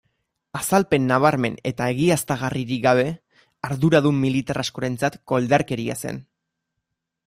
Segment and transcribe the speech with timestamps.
[0.59, 3.05] Azalpen nabarmen eta egiaztagarririk gabe,
[3.71, 6.25] arduradun militar askorentzat koldarkeria zen.